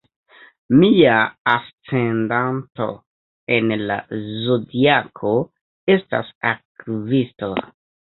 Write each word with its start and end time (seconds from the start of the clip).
Mia 0.77 1.17
ascendanto 1.53 2.89
en 3.59 3.71
la 3.93 4.01
zodiako 4.17 5.37
estas 6.01 6.37
Akvisto. 6.57 7.57